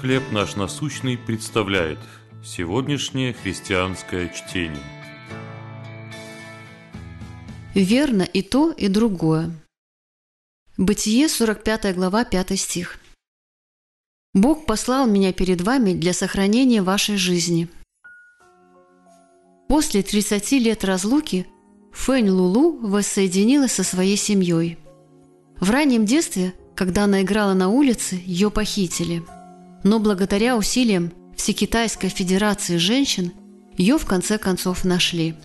«Хлеб 0.00 0.32
наш 0.32 0.56
насущный» 0.56 1.16
представляет 1.16 1.98
сегодняшнее 2.44 3.32
христианское 3.32 4.28
чтение. 4.28 4.82
Верно 7.74 8.22
и 8.22 8.42
то, 8.42 8.70
и 8.72 8.88
другое. 8.88 9.52
Бытие, 10.76 11.28
45 11.28 11.94
глава, 11.94 12.24
5 12.24 12.58
стих. 12.58 12.98
«Бог 14.34 14.66
послал 14.66 15.06
меня 15.06 15.32
перед 15.32 15.60
вами 15.60 15.92
для 15.92 16.12
сохранения 16.12 16.82
вашей 16.82 17.16
жизни». 17.16 17.68
После 19.68 20.02
30 20.02 20.52
лет 20.52 20.84
разлуки 20.84 21.46
Фэнь 21.92 22.28
Лулу 22.28 22.78
воссоединилась 22.78 23.72
со 23.72 23.84
своей 23.84 24.16
семьей. 24.16 24.76
В 25.60 25.70
раннем 25.70 26.04
детстве, 26.04 26.52
когда 26.74 27.04
она 27.04 27.22
играла 27.22 27.54
на 27.54 27.68
улице, 27.68 28.20
ее 28.26 28.50
похитили– 28.50 29.22
но 29.84 30.00
благодаря 30.00 30.56
усилиям 30.56 31.12
Всекитайской 31.36 32.08
Федерации 32.08 32.78
женщин 32.78 33.32
ее 33.76 33.98
в 33.98 34.06
конце 34.06 34.38
концов 34.38 34.84
нашли. 34.84 35.36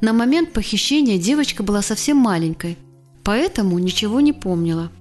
На 0.00 0.12
момент 0.12 0.52
похищения 0.52 1.18
девочка 1.18 1.62
была 1.62 1.80
совсем 1.80 2.18
маленькой, 2.18 2.76
поэтому 3.24 3.78
ничего 3.78 4.20
не 4.20 4.32
помнила. 4.32 4.92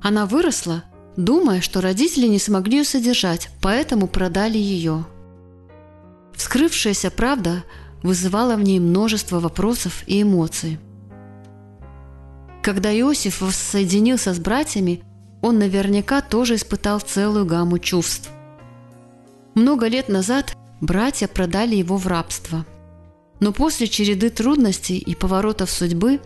Она 0.00 0.26
выросла, 0.26 0.84
думая, 1.16 1.60
что 1.60 1.80
родители 1.80 2.26
не 2.26 2.38
смогли 2.38 2.78
ее 2.78 2.84
содержать, 2.84 3.50
поэтому 3.60 4.06
продали 4.06 4.58
ее. 4.58 5.04
Вскрывшаяся 6.34 7.10
правда 7.10 7.64
вызывала 8.02 8.56
в 8.56 8.62
ней 8.62 8.80
множество 8.80 9.38
вопросов 9.38 10.02
и 10.06 10.22
эмоций. 10.22 10.78
Когда 12.62 12.90
Иосиф 12.98 13.42
воссоединился 13.42 14.32
с 14.32 14.38
братьями, 14.38 15.02
он 15.42 15.58
наверняка 15.58 16.22
тоже 16.22 16.54
испытал 16.54 17.00
целую 17.00 17.44
гамму 17.44 17.78
чувств. 17.78 18.30
Много 19.54 19.88
лет 19.88 20.08
назад 20.08 20.56
братья 20.80 21.26
продали 21.26 21.74
его 21.74 21.96
в 21.96 22.06
рабство. 22.06 22.64
Но 23.40 23.52
после 23.52 23.88
череды 23.88 24.30
трудностей 24.30 24.98
и 24.98 25.14
поворотов 25.16 25.70
судьбы 25.70 26.20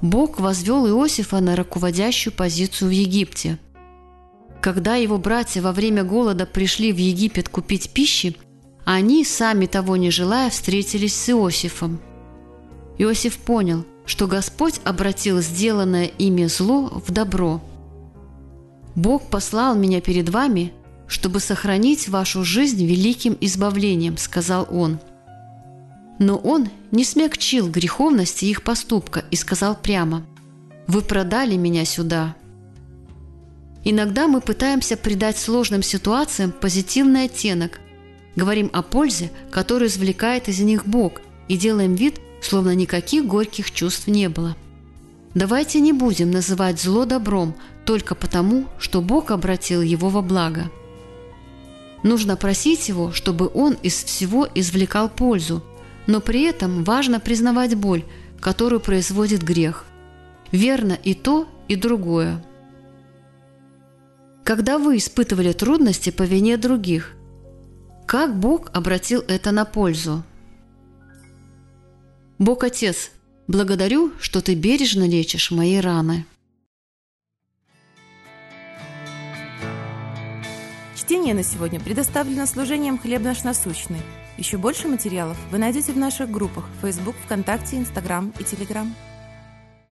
Бог 0.00 0.40
возвел 0.40 0.88
Иосифа 0.88 1.40
на 1.40 1.54
руководящую 1.54 2.32
позицию 2.32 2.88
в 2.88 2.92
Египте. 2.92 3.58
Когда 4.62 4.96
его 4.96 5.18
братья 5.18 5.60
во 5.60 5.72
время 5.72 6.02
голода 6.02 6.46
пришли 6.46 6.92
в 6.92 6.96
Египет 6.96 7.50
купить 7.50 7.90
пищи, 7.90 8.36
они, 8.84 9.24
сами 9.24 9.66
того 9.66 9.96
не 9.96 10.10
желая, 10.10 10.48
встретились 10.48 11.14
с 11.14 11.28
Иосифом. 11.30 12.00
Иосиф 12.98 13.36
понял, 13.36 13.84
что 14.06 14.26
Господь 14.26 14.80
обратил 14.84 15.40
сделанное 15.42 16.06
ими 16.06 16.46
зло 16.46 17.02
в 17.06 17.12
добро– 17.12 17.60
Бог 18.96 19.28
послал 19.28 19.76
меня 19.76 20.00
перед 20.00 20.30
вами, 20.30 20.72
чтобы 21.06 21.38
сохранить 21.38 22.08
вашу 22.08 22.42
жизнь 22.44 22.84
великим 22.84 23.36
избавлением»,– 23.40 24.16
сказал 24.18 24.66
он. 24.70 24.98
Но 26.18 26.38
он 26.38 26.70
не 26.90 27.04
смягчил 27.04 27.68
греховности 27.68 28.46
их 28.46 28.62
поступка 28.62 29.24
и 29.30 29.36
сказал 29.36 29.76
прямо, 29.76 30.24
«Вы 30.86 31.02
продали 31.02 31.56
меня 31.56 31.84
сюда». 31.84 32.34
Иногда 33.84 34.26
мы 34.26 34.40
пытаемся 34.40 34.96
придать 34.96 35.38
сложным 35.38 35.82
ситуациям 35.82 36.50
позитивный 36.50 37.24
оттенок, 37.24 37.78
говорим 38.34 38.70
о 38.72 38.82
пользе, 38.82 39.30
которую 39.50 39.88
извлекает 39.88 40.48
из 40.48 40.58
них 40.60 40.86
Бог, 40.86 41.20
и 41.48 41.56
делаем 41.56 41.94
вид, 41.94 42.18
словно 42.42 42.74
никаких 42.74 43.26
горьких 43.26 43.70
чувств 43.70 44.08
не 44.08 44.28
было– 44.28 44.56
Давайте 45.36 45.80
не 45.80 45.92
будем 45.92 46.30
называть 46.30 46.80
зло 46.80 47.04
добром 47.04 47.54
только 47.84 48.14
потому, 48.14 48.64
что 48.78 49.02
Бог 49.02 49.30
обратил 49.30 49.82
его 49.82 50.08
во 50.08 50.22
благо. 50.22 50.70
Нужно 52.02 52.38
просить 52.38 52.88
Его, 52.88 53.12
чтобы 53.12 53.50
Он 53.52 53.74
из 53.82 54.02
всего 54.02 54.48
извлекал 54.54 55.10
пользу, 55.10 55.62
но 56.06 56.22
при 56.22 56.44
этом 56.44 56.84
важно 56.84 57.20
признавать 57.20 57.74
боль, 57.74 58.02
которую 58.40 58.80
производит 58.80 59.42
грех. 59.42 59.84
Верно 60.52 60.94
и 60.94 61.12
то, 61.12 61.46
и 61.68 61.76
другое. 61.76 62.42
Когда 64.42 64.78
вы 64.78 64.96
испытывали 64.96 65.52
трудности 65.52 66.08
по 66.08 66.22
вине 66.22 66.56
других, 66.56 67.12
как 68.06 68.34
Бог 68.34 68.70
обратил 68.72 69.22
это 69.28 69.52
на 69.52 69.66
пользу? 69.66 70.22
Бог 72.38 72.64
Отец 72.64 73.10
Благодарю, 73.48 74.12
что 74.20 74.40
ты 74.42 74.54
бережно 74.54 75.06
лечишь 75.06 75.52
мои 75.52 75.78
раны. 75.78 76.24
Чтение 80.96 81.32
на 81.32 81.44
сегодня 81.44 81.78
предоставлено 81.78 82.46
служением 82.46 82.98
«Хлеб 82.98 83.22
наш 83.22 83.44
насущный». 83.44 84.00
Еще 84.36 84.58
больше 84.58 84.88
материалов 84.88 85.38
вы 85.52 85.58
найдете 85.58 85.92
в 85.92 85.96
наших 85.96 86.28
группах 86.28 86.64
Facebook, 86.82 87.14
ВКонтакте, 87.24 87.76
Инстаграм 87.76 88.32
и 88.40 88.42
Телеграм. 88.42 88.92